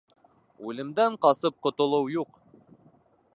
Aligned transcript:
Үлемдән 0.71 1.17
ҡасып 1.27 1.59
ҡотолоу 1.67 2.09
юҡ. 2.15 2.33